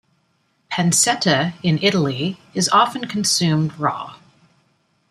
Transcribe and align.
Pancetta 0.71 1.53
in 1.61 1.77
Italy 1.79 2.39
is 2.55 2.67
often 2.69 3.05
consumed 3.05 3.77
raw. 3.77 4.17